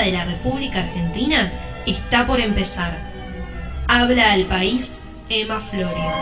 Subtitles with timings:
[0.00, 1.52] de la República Argentina
[1.86, 2.96] está por empezar.
[3.86, 6.12] Habla al país Emma Florio.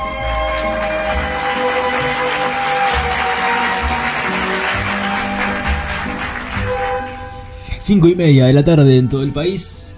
[7.78, 9.94] Cinco y media de la tarde en todo el país.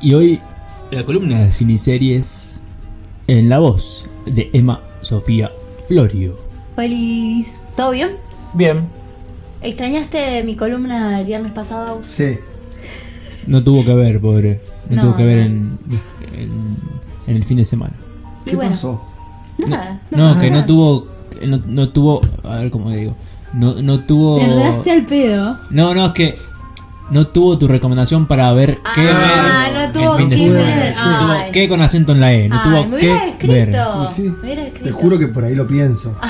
[0.00, 0.40] Y hoy
[0.90, 2.60] la columna de ciniseries
[3.26, 5.52] en la voz de Emma Sofía
[5.86, 6.38] Florio.
[6.76, 7.60] Feliz.
[7.76, 8.16] ¿Todo bien?
[8.54, 8.88] Bien.
[9.62, 12.00] ¿Extrañaste mi columna del viernes pasado?
[12.02, 12.38] Sí.
[13.50, 14.60] No tuvo que ver, pobre.
[14.88, 15.78] No, No, tuvo que ver en,
[16.34, 16.76] en,
[17.26, 17.94] en el fin de semana.
[18.44, 19.02] ¿Qué bueno, pasó?
[19.66, 20.00] Nada.
[20.10, 21.06] No, que no tuvo.
[21.46, 22.20] No, no tuvo.
[22.44, 23.14] A ver cómo digo.
[23.52, 24.38] No, no tuvo.
[24.38, 25.58] Te enredaste al pedo.
[25.70, 26.38] No, no, es que
[27.10, 29.74] no tuvo tu recomendación para ver qué Ah, ver.
[29.74, 30.64] no el tuvo fin de que semana.
[30.76, 30.94] ver.
[30.96, 32.48] No tuvo qué con acento en la E.
[32.48, 33.52] No Ay, tuvo me qué escrito.
[33.52, 34.06] ver.
[34.08, 34.84] Sí, Me escrito.
[34.84, 36.14] te juro que por ahí lo pienso.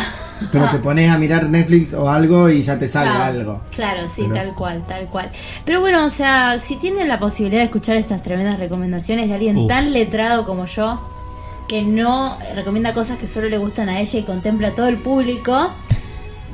[0.52, 3.60] Pero te pones a mirar Netflix o algo y ya te sale Claro, algo.
[3.74, 5.30] Claro, sí, Pero- tal cual, tal cual.
[5.64, 9.66] Pero bueno, o sea, si tienen la posibilidad de escuchar estas tremendas recomendaciones de alguien
[9.66, 11.00] tan letrado como yo,
[11.69, 14.97] que no recomienda cosas que solo le gustan a ella y contempla a todo el
[14.98, 15.70] público,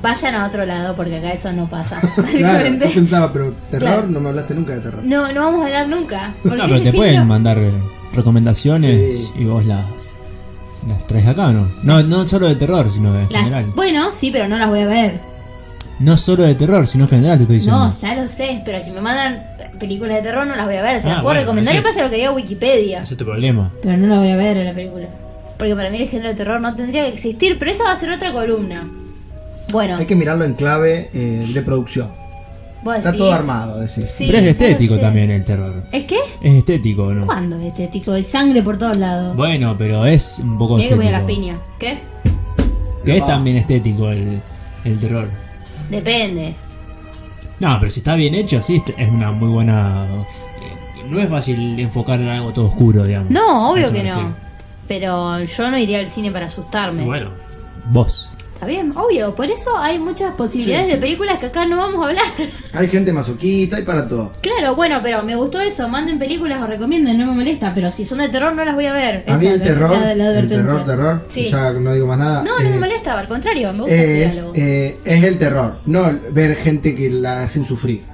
[0.02, 2.00] vayan a otro lado porque acá eso no pasa.
[2.36, 4.06] Claro, yo pensaba, pero terror, Claro.
[4.08, 5.00] no me hablaste nunca de terror.
[5.04, 6.34] No, no vamos a hablar nunca.
[6.44, 7.58] No, pero te pueden mandar
[8.12, 9.32] recomendaciones Sí.
[9.36, 9.84] y vos las,
[10.88, 11.68] las traes acá, ¿no?
[11.82, 13.72] No, no solo de terror, sino en Las- general.
[13.74, 15.20] Bueno, sí, pero no las voy a ver.
[15.98, 17.84] No solo de terror, sino en general te estoy diciendo.
[17.86, 19.42] No, ya lo sé, pero si me mandan
[19.80, 21.00] películas de terror no las voy a ver.
[21.00, 23.02] Se Ah, las puedo bueno, recomendar y pasa lo que diga Wikipedia.
[23.02, 23.72] Ese es tu problema.
[23.82, 25.08] Pero no la voy a ver en la película.
[25.56, 27.96] Porque para mí el género de terror no tendría que existir, pero esa va a
[27.96, 28.86] ser otra columna.
[29.72, 32.08] Bueno, Hay que mirarlo en clave eh, de producción.
[32.82, 34.10] Vos Está decís- todo armado, decís.
[34.10, 35.00] Sí, pero es ya estético sé.
[35.00, 35.84] también el terror.
[35.92, 36.18] ¿Es qué?
[36.42, 37.26] Es estético, ¿no?
[37.26, 38.12] ¿Cuándo es estético?
[38.12, 39.34] Hay sangre por todos lados.
[39.36, 41.26] Bueno, pero es un poco que poner las estético.
[41.40, 41.58] piñas.
[41.78, 41.98] ¿Qué?
[43.04, 44.40] Que es también estético el,
[44.84, 45.28] el terror.
[45.90, 46.54] Depende.
[47.60, 50.04] No, pero si está bien hecho, sí, es una muy buena...
[50.06, 53.30] eh, No es fácil enfocar en algo todo oscuro, digamos.
[53.30, 54.14] No, A obvio eso me que no.
[54.16, 54.36] refiero.
[54.88, 57.04] Pero yo no iría al cine para asustarme.
[57.04, 57.30] Bueno,
[57.90, 58.30] vos.
[58.56, 59.34] Está bien, obvio.
[59.34, 61.00] Por eso hay muchas posibilidades Sí, de sí.
[61.02, 62.24] películas que acá no vamos a hablar.
[62.72, 64.32] Hay gente masoquista y para todo.
[64.40, 65.86] Claro, bueno, pero me gustó eso.
[65.88, 67.74] Manden películas o recomienden, no me molesta.
[67.74, 69.24] Pero si son de terror, no las voy a ver.
[69.28, 71.50] A mí Esa el es la- terror, la- la el terror, terror, Sí.
[71.50, 72.42] ya no digo más nada.
[72.44, 74.52] No, no me eh, molesta, al contrario, me gusta el es, diálogo.
[74.56, 78.04] eh, es el terror, no el- ver gente que la hacen sufrir.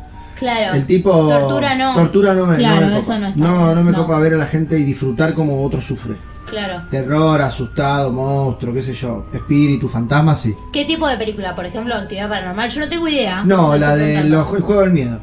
[0.41, 0.75] claro.
[0.75, 1.13] El tipo.
[1.13, 1.95] Tortura no.
[1.95, 3.19] Tortura no me, Claro, no me eso copa.
[3.21, 6.17] no está no, no me copa ver a la gente y disfrutar como otro sufre.
[6.49, 6.83] Claro.
[6.91, 9.27] Terror, asustado, monstruo, qué sé yo.
[9.33, 10.55] Espíritu, fantasma, sí.
[10.73, 11.55] ¿Qué tipo de película?
[11.55, 12.71] Por ejemplo, actividad paranormal.
[12.71, 13.43] Yo no tengo idea.
[13.45, 15.21] No, la de los el juego del miedo.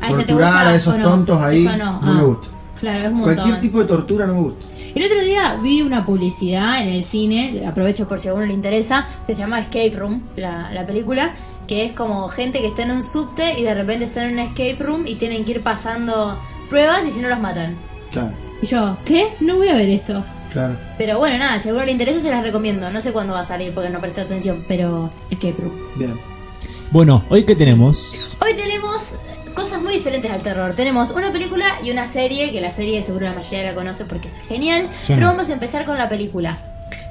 [0.00, 1.04] Ah, ¿ese te Torturar a esos no?
[1.04, 2.22] tontos ahí Eso no, no, me ah.
[2.24, 2.48] gusta.
[2.80, 3.34] Claro, es un montón.
[3.34, 4.66] Cualquier tipo de tortura no me gusta.
[4.94, 8.52] El otro día vi una publicidad en el cine, aprovecho por si a alguno le
[8.52, 11.32] interesa, que se llama Escape Room, la, la película,
[11.66, 14.38] que es como gente que está en un subte y de repente están en un
[14.40, 17.76] escape room y tienen que ir pasando pruebas y si no los matan.
[18.10, 19.28] Claro, Y yo, ¿qué?
[19.40, 20.22] No voy a ver esto.
[20.52, 20.76] Claro.
[20.98, 22.90] Pero bueno, nada, si a alguno le interesa se las recomiendo.
[22.90, 25.72] No sé cuándo va a salir porque no presté atención, pero Escape Room.
[25.96, 26.18] Bien.
[26.90, 28.36] Bueno, hoy que tenemos...
[28.40, 29.14] Hoy tenemos
[29.54, 30.74] cosas muy diferentes al terror.
[30.74, 34.28] Tenemos una película y una serie, que la serie seguro la mayoría la conoce porque
[34.28, 34.88] es genial.
[35.06, 36.58] Pero vamos a empezar con la película,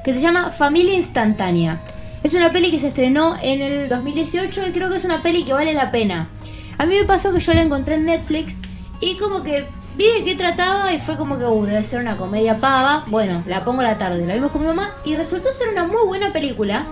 [0.04, 1.82] que se llama Familia Instantánea.
[2.24, 5.44] Es una peli que se estrenó en el 2018 y creo que es una peli
[5.44, 6.30] que vale la pena.
[6.78, 8.58] A mí me pasó que yo la encontré en Netflix
[9.00, 9.66] y como que
[9.96, 13.06] vi de qué trataba y fue como que, uh, debe ser una comedia pava.
[13.08, 15.86] Bueno, la pongo a la tarde, la vimos con mi mamá y resultó ser una
[15.86, 16.86] muy buena película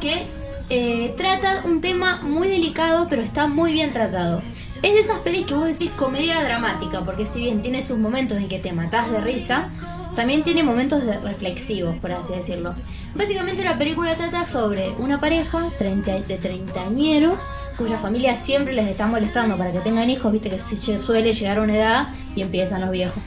[0.00, 0.28] que
[0.68, 4.42] eh, trata un tema muy delicado, pero está muy bien tratado.
[4.82, 8.38] Es de esas pelis que vos decís comedia dramática, porque si bien tiene sus momentos
[8.38, 9.70] en que te matás de risa,
[10.14, 12.74] también tiene momentos reflexivos, por así decirlo.
[13.14, 17.42] Básicamente la película trata sobre una pareja 30 de treintañeros
[17.76, 21.62] cuya familia siempre les está molestando para que tengan hijos, viste que suele llegar a
[21.62, 23.22] una edad y empiezan los viejos.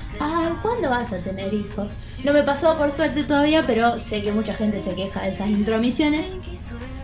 [0.61, 1.97] ¿cuándo vas a tener hijos?
[2.23, 5.49] No me pasó por suerte todavía, pero sé que mucha gente se queja de esas
[5.49, 6.33] intromisiones.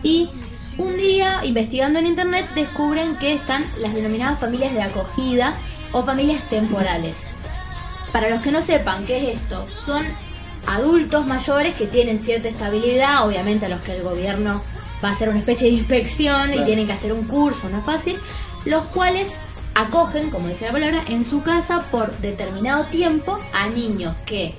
[0.02, 0.28] Y
[0.78, 5.54] un día, investigando en internet, descubren que están las denominadas familias de acogida
[5.92, 7.26] o familias temporales.
[8.12, 10.06] Para los que no sepan qué es esto, son
[10.66, 14.62] adultos mayores que tienen cierta estabilidad, obviamente a los que el gobierno
[15.04, 17.84] va a hacer una especie de inspección y tienen que hacer un curso, no es
[17.84, 18.18] fácil,
[18.64, 19.32] los cuales
[19.74, 24.54] acogen, como dice la palabra, en su casa por determinado tiempo a niños que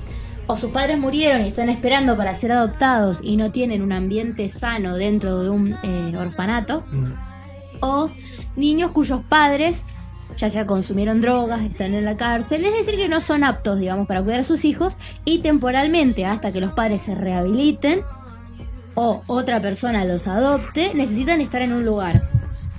[0.50, 4.50] o sus padres murieron y están esperando para ser adoptados y no tienen un ambiente
[4.50, 7.12] sano dentro de un eh, orfanato, Mm.
[7.82, 8.10] o
[8.56, 9.84] niños cuyos padres
[10.38, 14.08] ya sea consumieron drogas, están en la cárcel, es decir, que no son aptos, digamos,
[14.08, 14.96] para cuidar a sus hijos
[15.26, 18.02] y temporalmente, hasta que los padres se rehabiliten,
[18.96, 22.30] o otra persona los adopte, necesitan estar en un lugar.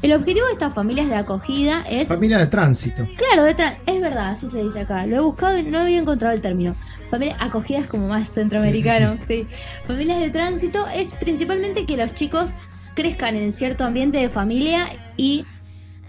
[0.01, 3.07] El objetivo de estas familias de acogida es Familia de tránsito.
[3.17, 5.07] Claro, de tra- es verdad, así se dice acá.
[5.07, 6.77] Lo he buscado y no había encontrado el término.
[7.11, 9.47] Familia acogida es como más centroamericano, sí,
[9.87, 12.51] Familias de tránsito es principalmente que los chicos
[12.95, 15.45] crezcan en cierto ambiente de familia y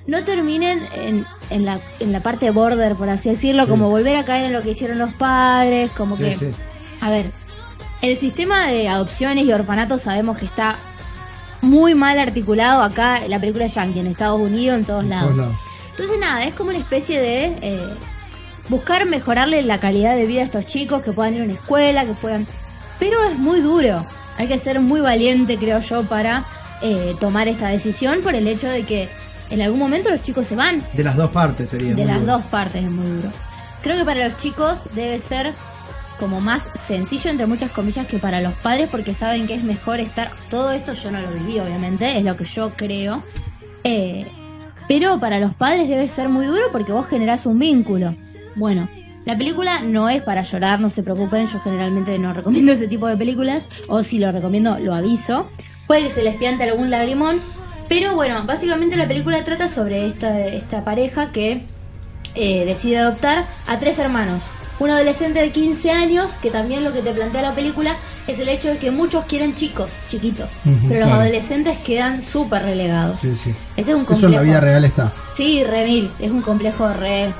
[0.09, 3.69] no terminen en, en la, en la parte border, por así decirlo, Sí.
[3.69, 6.35] como volver a caer en lo que hicieron los padres, como Sí, que...
[6.35, 6.51] sí.
[7.01, 7.31] A ver,
[8.01, 10.77] el sistema de adopciones y orfanatos sabemos que está
[11.61, 15.27] muy mal articulado acá en la película Yankee, en Estados Unidos, en todos En lados.
[15.31, 15.55] todos lados.
[15.91, 17.93] Entonces nada, es como una especie de eh,
[18.69, 22.05] buscar mejorarle la calidad de vida a estos chicos, que puedan ir a una escuela,
[22.05, 22.47] que puedan...
[22.99, 24.05] Pero es muy duro,
[24.37, 26.45] hay que ser muy valiente, creo yo, para
[26.81, 29.09] eh, tomar esta decisión por el hecho de que
[29.49, 30.85] en algún momento los chicos se van.
[30.93, 31.93] De las dos partes sería.
[31.93, 32.33] De las duro.
[32.33, 33.31] dos partes es muy duro.
[33.81, 35.53] Creo que para los chicos debe ser
[36.19, 39.99] como más sencillo, entre muchas comillas, que para los padres, porque saben que es mejor
[39.99, 40.31] estar.
[40.49, 43.23] Todo esto yo no lo viví, obviamente, es lo que yo creo.
[43.85, 44.27] Eh,
[44.87, 48.13] pero para los padres debe ser muy duro porque vos generás un vínculo.
[48.55, 48.89] Bueno,
[49.25, 53.07] la película no es para llorar, no se preocupen, yo generalmente no recomiendo ese tipo
[53.07, 55.47] de películas, o si lo recomiendo, lo aviso.
[55.87, 57.39] Puede que se les piante algún lagrimón,
[57.89, 61.63] pero bueno, básicamente la película trata sobre esta, esta pareja que
[62.35, 64.43] eh, decide adoptar a tres hermanos.
[64.79, 67.97] Un adolescente de 15 años, que también lo que te plantea la película
[68.27, 71.21] es el hecho de que muchos quieren chicos, chiquitos, pero los claro.
[71.23, 73.19] adolescentes quedan súper relegados.
[73.19, 73.53] Sí, sí.
[73.75, 75.11] Ese es un Eso en la vida real está.
[75.35, 76.11] Sí, re mil.
[76.19, 77.33] Es un complejo re eh,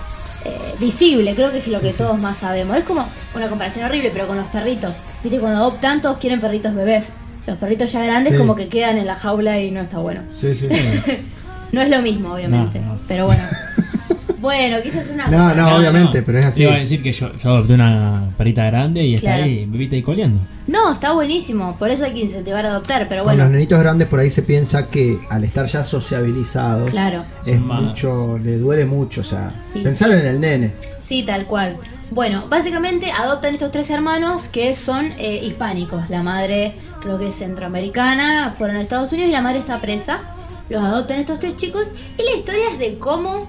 [0.80, 1.98] visible, creo que es lo que sí.
[2.00, 2.76] todos más sabemos.
[2.76, 4.98] Es como una comparación horrible, pero con los perritos.
[5.24, 7.14] Viste, cuando adoptan todos quieren perritos bebés.
[7.50, 8.38] Los perritos ya grandes Sí.
[8.38, 10.22] como que quedan en la jaula y no está bueno.
[10.34, 10.68] Sí, sí.
[11.72, 12.80] No es lo mismo, obviamente.
[12.80, 13.00] No, no.
[13.08, 13.44] Pero bueno.
[14.40, 15.28] bueno, quise hacer una...
[15.28, 16.58] No, no, obviamente, pero es así.
[16.58, 19.44] Te iba a decir que yo, yo adopté una perrita grande y está Claro.
[19.44, 20.42] ahí, bebita y coleando.
[20.68, 21.76] No, está buenísimo.
[21.78, 23.08] Por eso hay que incentivar a adoptar.
[23.08, 26.90] Pero Con bueno, los nenitos grandes por ahí se piensa que al estar ya sociabilizados
[26.92, 27.24] claro.
[27.46, 30.74] es Son más- mucho, le duele mucho, o sea, Sí, pensar en el nene.
[31.00, 31.78] Sí, tal cual.
[32.12, 36.10] Bueno, básicamente adoptan estos tres hermanos que son eh, hispánicos.
[36.10, 40.22] La madre creo que es centroamericana, fueron a Estados Unidos y la madre está presa.
[40.70, 43.48] Los adoptan estos tres chicos y la historia es de cómo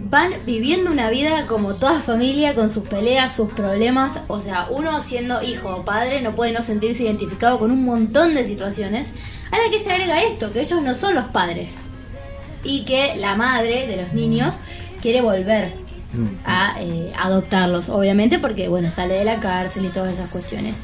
[0.00, 4.20] van viviendo una vida como toda familia con sus peleas, sus problemas.
[4.28, 8.34] O sea, uno siendo hijo o padre no puede no sentirse identificado con un montón
[8.34, 9.08] de situaciones.
[9.50, 11.78] A la que se agrega esto, que ellos no son los padres.
[12.64, 14.56] Y que la madre de los niños
[15.00, 15.87] quiere volver
[16.44, 20.78] a eh, adoptarlos, obviamente, porque bueno, sale de la cárcel y todas esas cuestiones.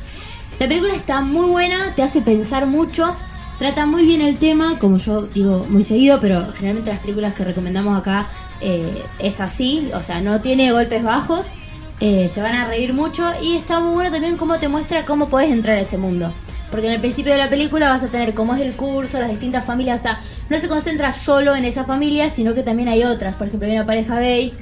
[0.59, 3.17] La película está muy buena, te hace pensar mucho,
[3.59, 7.45] trata muy bien el tema, como yo digo muy seguido, pero generalmente las películas que
[7.45, 8.29] recomendamos acá
[8.61, 11.53] eh, es así, o sea, no tiene golpes bajos,
[12.01, 15.29] eh, se van a reír mucho y está muy bueno también cómo te muestra cómo
[15.29, 16.33] puedes entrar a ese mundo.
[16.71, 19.31] Porque en el principio de la película vas a tener cómo es el curso, las
[19.31, 20.21] distintas familias, o sea,
[20.51, 23.37] no se concentra solo en esa familia, sino que también hay otras.
[23.37, 24.53] Por ejemplo, hay una pareja gay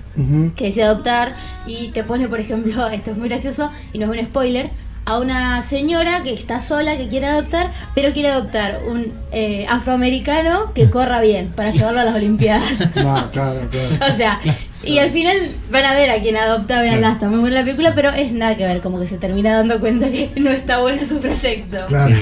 [0.57, 1.35] Que decide adoptar
[1.67, 4.71] y te pone, por ejemplo, esto es muy gracioso y no es un spoiler,
[5.05, 10.73] a una señora que está sola, que quiere adoptar, pero quiere adoptar un eh, afroamericano
[10.75, 12.63] que corra bien para llevarlo a las Olimpiadas.
[12.95, 14.15] No, claro, claro.
[14.15, 14.39] o sea,
[14.85, 15.37] y al final
[15.73, 18.57] van a ver a quien adopta, veanla, está muy buena la película, pero es nada
[18.57, 21.79] que ver, como que se termina dando cuenta que no está bueno su proyecto.
[21.89, 22.15] Claro.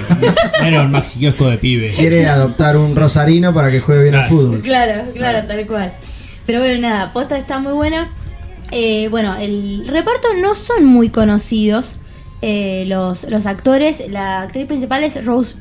[0.65, 1.91] Era un maxi de pibe.
[1.91, 4.37] Quiere adoptar un rosarino para que juegue bien al Claro.
[4.37, 4.61] fútbol.
[4.63, 5.93] Claro, claro, tal cual.
[6.51, 8.09] Pero bueno, nada, posta está muy buena.
[8.73, 11.99] Eh, bueno, el reparto no son muy conocidos
[12.43, 14.11] eh, los, los actores.
[14.11, 15.55] La actriz principal es Rose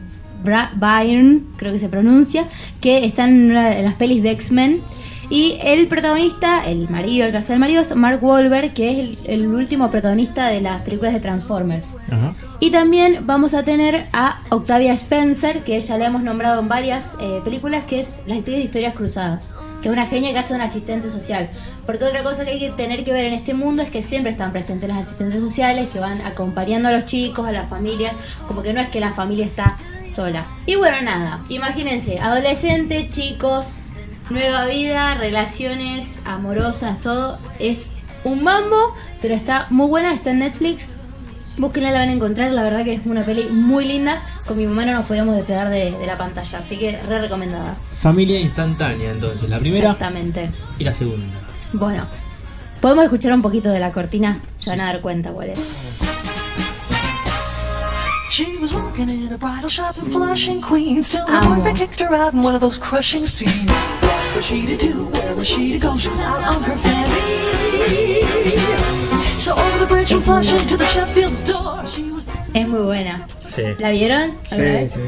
[0.44, 2.48] Bra- Byrne, creo que se pronuncia,
[2.82, 4.82] que está en, una las pelis de X-Men.
[5.30, 8.98] Y el protagonista, el marido, el que hace el marido, es Mark Wahlberg, que es
[8.98, 11.86] el, el último protagonista de las películas de Transformers.
[12.10, 12.34] Ajá.
[12.60, 17.16] Y también vamos a tener a Octavia Spencer, que ya la hemos nombrado en varias
[17.22, 20.54] eh, películas, que es la actriz de Historias Cruzadas, que es una genia que hace
[20.54, 21.50] un asistente social.
[21.86, 24.32] Porque otra cosa que hay que tener que ver en este mundo es que siempre
[24.32, 28.14] están presentes los asistentes sociales, que van acompañando a los chicos, a las familias,
[28.48, 29.76] como que no es que la familia está
[30.10, 30.46] sola.
[30.66, 33.76] Y bueno, nada, imagínense, adolescentes, chicos,
[34.30, 37.90] nueva vida, relaciones amorosas, todo, es
[38.24, 40.94] un mambo, pero está muy buena, está en Netflix.
[41.60, 42.52] Búsquenla, la van a encontrar.
[42.54, 44.24] La verdad que es una peli muy linda.
[44.46, 46.60] Con mi mamá no nos podíamos despegar de, de la pantalla.
[46.60, 47.76] Así que re recomendada.
[48.02, 49.50] Familia instantánea, entonces.
[49.50, 50.50] La primera Exactamente.
[50.80, 51.34] y la segunda.
[51.74, 52.08] Bueno,
[52.82, 54.40] podemos escuchar un poquito de la cortina.
[54.56, 55.60] Se van a dar cuenta cuál es.
[58.32, 62.34] She was working in a bridal shop in Flushing, Queens, till boyfriend kicked her out
[62.34, 63.70] in one of those crushing scenes.
[63.70, 65.10] What was she to do?
[65.12, 65.98] Where was she to go?
[65.98, 68.89] She was out on her fanny.
[72.54, 73.26] Es muy buena.
[73.48, 73.62] Sí.
[73.78, 74.32] ¿La vieron?
[74.50, 74.58] Sí,
[74.90, 75.00] sí.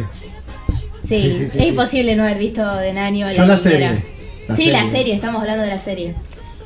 [1.04, 1.64] Sí, Sí, sí, sí, es sí.
[1.66, 4.04] imposible no haber visto de Nani o Yo la serie,
[4.48, 5.14] la sí, la serie.
[5.16, 6.16] estamos hablando de la serie.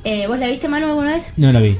[0.03, 1.31] Eh, ¿Vos la viste, Manu, alguna vez?
[1.37, 1.75] No la vi.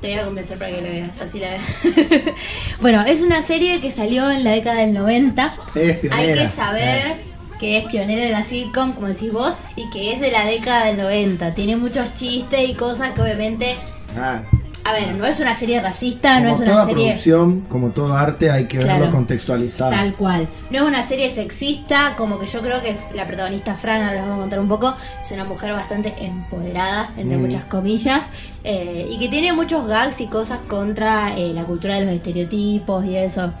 [0.00, 1.48] Te voy a convencer para que la veas, así la
[2.80, 5.54] bueno, es una serie que salió en la década del 90.
[5.74, 6.16] Es pionera.
[6.22, 7.16] Hay que saber
[7.60, 10.86] que es pionera de la sitcom, como decís vos, y que es de la década
[10.86, 11.54] del 90.
[11.54, 13.74] Tiene muchos chistes y cosas que obviamente...
[14.16, 14.42] Ah,
[14.86, 17.06] A ver, no es una serie racista, no es una toda serie...
[17.12, 19.00] producción, como todo arte, hay que Claro.
[19.00, 19.90] verlo contextualizado.
[19.92, 20.46] Tal cual.
[20.70, 24.22] No es una serie sexista, como que yo creo que la protagonista Fran, ahora les
[24.22, 27.40] vamos a contar un poco, es una mujer bastante empoderada, entre Mm.
[27.40, 28.28] muchas comillas,
[28.62, 33.06] eh, y que tiene muchos gags y cosas contra eh, la cultura de los estereotipos
[33.06, 33.54] y eso.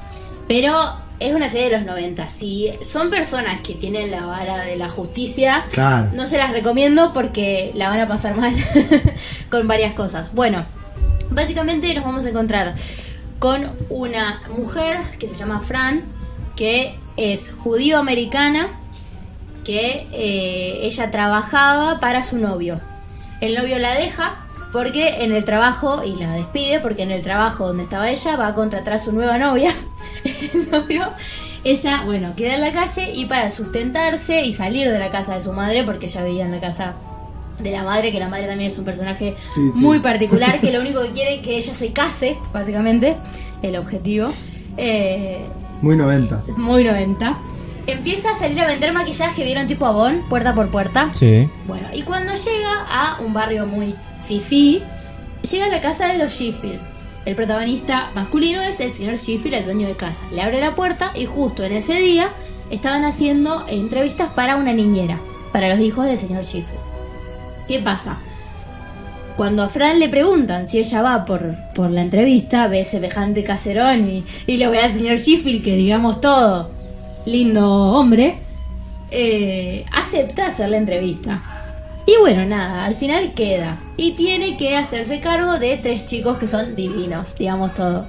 [0.46, 0.74] Pero
[1.20, 2.26] es una serie de los 90.
[2.26, 6.10] Si son personas que tienen la vara de la justicia, Claro.
[6.12, 8.54] no se las recomiendo porque la van a pasar mal
[9.50, 10.34] con varias cosas.
[10.34, 10.66] Bueno,
[11.30, 12.74] básicamente nos vamos a encontrar
[13.38, 16.02] con una mujer que se llama Fran,
[16.56, 18.68] que es judío-americana,
[19.64, 22.80] que eh, ella trabajaba para su novio.
[23.40, 27.68] El novio la deja porque en el trabajo, y la despide porque en el trabajo
[27.68, 29.72] donde estaba ella va a contratar a su nueva novia.
[30.24, 31.12] El novio,
[31.62, 35.40] ella, bueno, queda en la calle y para sustentarse y salir de la casa de
[35.40, 36.94] su madre, porque ella vivía en la casa
[37.58, 39.80] de la madre, que la madre también es un personaje Sí, sí.
[39.80, 43.16] muy particular, que lo único que quiere es que ella se case, básicamente,
[43.62, 44.28] el objetivo.
[44.76, 45.44] Eh,
[45.82, 46.44] Muy 90.
[46.56, 47.38] muy 90.
[47.86, 51.10] Empieza a salir a vender maquillaje, vieron tipo Avon, puerta por puerta.
[51.14, 51.48] Sí.
[51.66, 54.82] Bueno, y cuando llega a un barrio muy fifí,
[55.50, 56.80] llega a la casa de los Sheffield.
[57.26, 60.22] El protagonista masculino es el señor Sheffield, el dueño de casa.
[60.32, 62.30] Le abre la puerta y justo en ese día
[62.70, 65.18] estaban haciendo entrevistas para una niñera,
[65.52, 66.80] para los hijos del señor Sheffield.
[67.68, 68.18] ¿Qué pasa?
[69.36, 74.08] Cuando a Fran le preguntan si ella va por, por la entrevista, ve semejante caserón
[74.08, 76.70] y, y lo ve al señor Sheffield, que digamos todo,
[77.26, 78.38] lindo hombre,
[79.10, 81.42] eh, acepta hacer la entrevista.
[82.06, 83.80] Y bueno, nada, al final queda.
[83.96, 88.06] Y tiene que hacerse cargo de tres chicos que son divinos, digamos todo.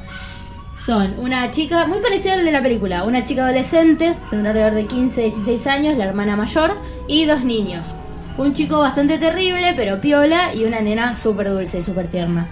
[0.77, 4.85] Son una chica, muy parecida al de la película, una chica adolescente, de alrededor de
[4.85, 7.95] 15, 16 años, la hermana mayor, y dos niños.
[8.37, 12.47] Un chico bastante terrible, pero piola, y una nena súper dulce y súper tierna.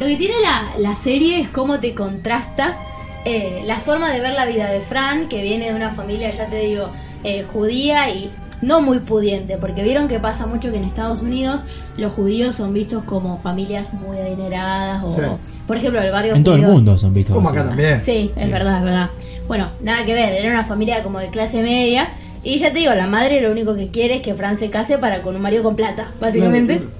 [0.00, 2.76] Lo que tiene la, la serie es cómo te contrasta
[3.24, 6.46] eh, la forma de ver la vida de Fran, que viene de una familia, ya
[6.48, 6.90] te digo,
[7.24, 11.62] eh, judía y no muy pudiente, porque vieron que pasa mucho que en Estados Unidos
[11.96, 15.22] los judíos son vistos como familias muy adineradas, o, Sí.
[15.66, 17.34] por ejemplo, el barrio En todo el mundo son vistos.
[17.34, 17.58] Como así.
[17.58, 18.00] acá también.
[18.00, 19.10] Sí, es verdad, es verdad.
[19.48, 22.10] Bueno, nada que ver, era una familia como de clase media.
[22.44, 24.98] Y ya te digo, la madre lo único que quiere es que Fran se case
[24.98, 26.76] para con un marido con plata, básicamente.
[26.76, 26.90] Claro,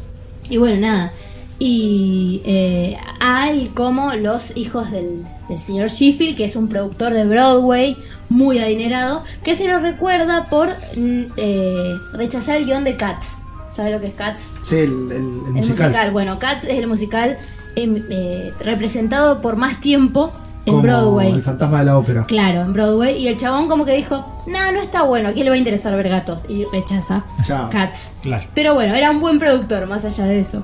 [0.50, 1.12] Y bueno, nada.
[1.58, 7.24] Y eh, hay como los hijos del, del señor Sheffield, que es un productor de
[7.26, 7.96] Broadway
[8.28, 13.36] muy adinerado, que se lo recuerda por mm, eh, rechazar el guion de Cats.
[13.76, 14.50] ¿Sabe lo que es Cats?
[14.62, 15.68] Sí, el, el- el El musical.
[15.90, 16.10] musical.
[16.10, 17.38] Bueno, Cats es el musical
[17.76, 20.32] em, eh, representado por más tiempo
[20.66, 21.32] en Broadway.
[21.32, 22.26] El fantasma de la ópera.
[22.26, 23.16] Claro, en Broadway.
[23.18, 25.58] Y el chabón como que dijo, no, no está bueno, ¿a quién le va a
[25.58, 26.44] interesar ver gatos?
[26.48, 27.68] Y rechaza Chao.
[27.70, 28.12] Cats.
[28.22, 28.46] Claro.
[28.54, 30.62] Pero bueno, era un buen productor, más allá de eso.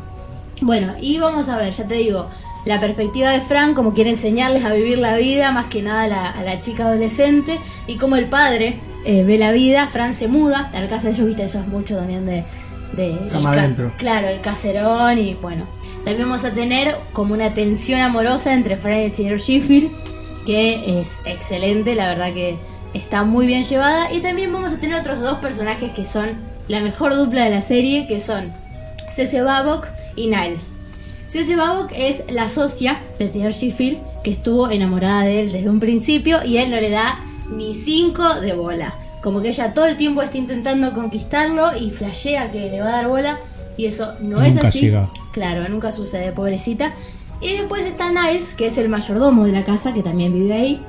[0.62, 2.26] Bueno, y vamos a ver, ya te digo,
[2.64, 6.08] la perspectiva de Frank, como quiere enseñarles a vivir la vida, más que nada a
[6.08, 10.28] la, a la chica adolescente, y como el padre eh, ve la vida, Fran se
[10.28, 12.44] muda, a la casa de ellos, viste, eso es mucho también de...
[12.92, 13.92] de Cama adentro.
[13.96, 15.66] Claro, el caserón, y bueno,
[16.04, 19.90] también vamos a tener como una tensión amorosa entre Fran y el señor Sheffield,
[20.44, 22.58] que es excelente, la verdad que
[22.94, 26.30] está muy bien llevada, y también vamos a tener otros dos personajes que son
[26.68, 28.52] la mejor dupla de la serie, que son
[29.08, 30.68] Cece Babok y Niles.
[31.28, 35.80] Cece Babok es la socia del señor Sheffield que estuvo enamorada de él desde un
[35.80, 37.20] principio y él no le da
[37.50, 38.94] ni cinco de bola.
[39.22, 42.92] Como que ella todo el tiempo está intentando conquistarlo y flashea que le va a
[42.92, 43.38] dar bola
[43.76, 44.80] y eso no es así.
[44.80, 45.06] llega.
[45.32, 46.92] Claro, nunca sucede, pobrecita.
[47.40, 50.86] Y después está Niles, que es el mayordomo de la casa, que también vive ahí,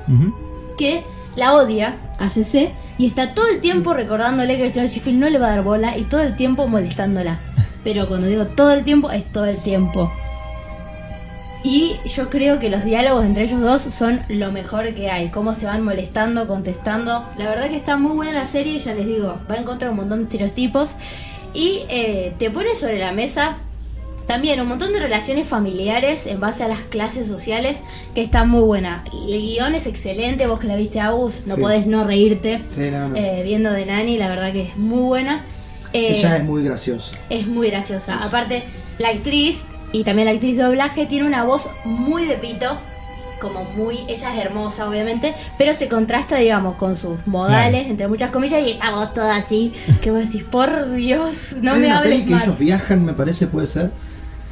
[0.77, 1.03] que
[1.35, 5.29] la odia a CC y está todo el tiempo recordándole que el señor Sheffield no
[5.29, 7.39] le va a dar bola y todo el tiempo molestándola.
[7.83, 10.11] Pero cuando digo todo el tiempo, es todo el tiempo.
[11.63, 15.29] Y yo creo que los diálogos entre ellos dos son lo mejor que hay.
[15.29, 17.23] Cómo se van molestando, contestando.
[17.37, 19.97] La verdad que está muy buena la serie, ya les digo, va a encontrar un
[19.97, 20.95] montón de estereotipos.
[21.53, 23.57] Y eh, te pone sobre la mesa
[24.27, 27.81] también un montón de relaciones familiares en base a las clases sociales
[28.15, 29.03] que está muy buena.
[29.13, 31.61] El guion es excelente, vos que la viste Agus, no Sí.
[31.61, 33.15] podés no reírte Sí, no, no.
[33.17, 35.43] eh, viendo de Nani, la verdad que es muy buena.
[35.93, 37.11] Eh, Ella es muy graciosa.
[37.29, 38.23] es muy graciosa.
[38.23, 38.63] Aparte,
[38.97, 42.79] la actriz y también la actriz de doblaje tiene una voz muy de pito.
[43.39, 48.29] como muy, ella es hermosa obviamente, pero se contrasta digamos con sus modales, entre muchas
[48.29, 51.97] comillas, y esa voz toda así, que vos decís, por Dios, no Hay me una
[51.99, 52.43] hables peli que más.
[52.43, 53.89] ellos viajan, me parece, puede ser.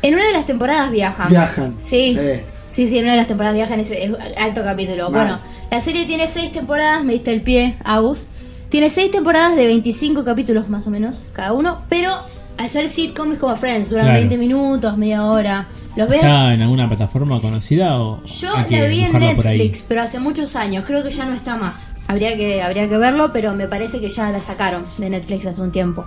[0.01, 1.29] En una de las temporadas viajan.
[1.29, 1.75] Viajan.
[1.79, 2.15] Sí.
[2.19, 2.41] Sí.
[2.72, 5.12] Sí, sí, en una de las temporadas viajan, es, es alto capítulo.
[5.12, 8.25] Bueno, la serie tiene seis temporadas, me diste el pie, Agus.
[8.69, 12.12] Tiene seis temporadas de 25 capítulos más o menos cada uno, pero
[12.60, 14.20] al ser sitcom es como Friends, duran Claro.
[14.20, 15.66] 20 minutos, media hora.
[15.96, 16.18] ¿Los ves?
[16.20, 19.12] ¿Está en alguna plataforma conocida o Yo la vi en?
[19.20, 21.94] Netflix, pero hace muchos años, creo que ya no está más.
[22.08, 25.62] Habría que, habría que verlo, pero me parece que ya la sacaron de Netflix hace
[25.62, 26.06] un tiempo.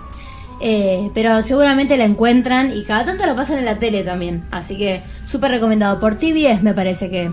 [0.61, 4.45] Eh, pero seguramente la encuentran y cada tanto la pasan en la tele también.
[4.51, 5.99] Así que súper recomendado.
[5.99, 7.31] Por TVS me parece que,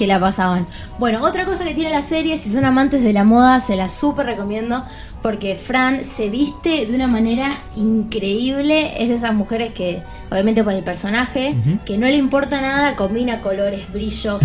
[0.00, 0.66] que la pasaban.
[0.98, 3.90] Bueno, otra cosa que tiene la serie, si son amantes de la moda, se la
[3.90, 4.82] súper recomiendo.
[5.20, 8.94] Porque Fran se viste de una manera increíble.
[9.02, 11.54] Es de esas mujeres que, obviamente por el personaje,
[11.84, 14.42] que no le importa nada, combina colores, brillos.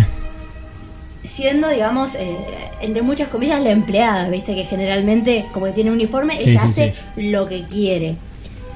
[1.22, 2.36] siendo, digamos, eh,
[2.82, 6.66] entre muchas comillas, la empleada, viste, que generalmente, como que tiene uniforme, Sí, ella sí,
[6.66, 8.18] hace lo que quiere.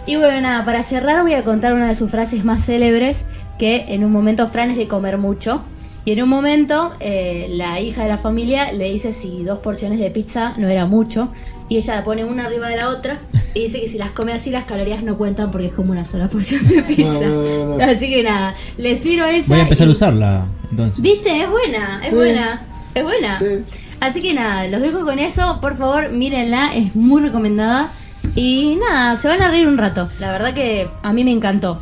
[0.06, 3.26] Y bueno, nada, para cerrar voy a contar una de sus frases más célebres,
[3.58, 5.62] que en un momento Fran es de comer mucho.
[6.04, 9.98] Y en un momento eh, la hija de la familia le dice si dos porciones
[9.98, 11.28] de pizza no era mucho.
[11.68, 13.20] Y ella la pone una arriba de la otra
[13.54, 16.04] y dice que si las come así las calorías no cuentan porque es como una
[16.04, 17.26] sola porción de pizza.
[17.26, 17.84] No, no, no.
[17.84, 19.48] Así que nada, les tiro esa.
[19.48, 21.00] Voy a empezar y- a usarla entonces.
[21.02, 21.42] ¿Viste?
[21.42, 22.14] Es buena, es Sí.
[22.16, 23.38] buena, es buena.
[23.38, 23.78] Sí.
[24.00, 25.58] Así que nada, los dejo con eso.
[25.60, 27.90] Por favor, mírenla, es muy recomendada.
[28.34, 30.08] Y nada, se van a reír un rato.
[30.18, 31.80] La verdad que a mí me encantó.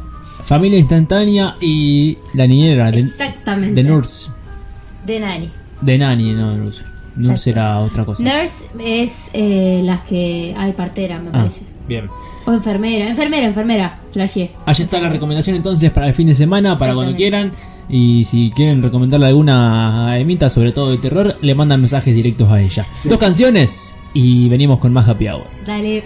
[0.48, 3.82] Familia instantánea y la niñera de, Exactamente.
[3.82, 4.30] de Nurse.
[5.04, 5.50] De Nani.
[5.82, 6.82] De Nani, no de Nurse.
[7.16, 8.22] Nurse era otra cosa.
[8.24, 11.64] Nurse es eh, las que hay partera, me Ah, parece.
[11.86, 12.06] bien.
[12.46, 14.00] O enfermera, enfermera, enfermera.
[14.10, 14.52] Flashé.
[14.64, 17.50] Allí está la recomendación entonces para el fin de semana, para cuando quieran.
[17.90, 22.50] Y si quieren recomendarle alguna a Emita, sobre todo de terror, le mandan mensajes directos
[22.50, 22.86] a ella.
[22.94, 23.10] Sí.
[23.10, 25.44] Dos canciones y venimos con más happy hour.
[25.66, 26.02] Dale.